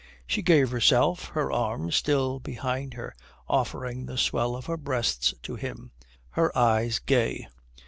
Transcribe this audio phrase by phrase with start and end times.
[0.25, 3.15] She gave herself, her arms still behind her,
[3.47, 5.91] offering the swell of her breasts to him,
[6.31, 7.47] her eyes gay....